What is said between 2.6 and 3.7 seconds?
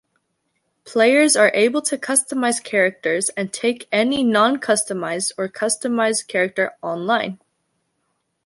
characters and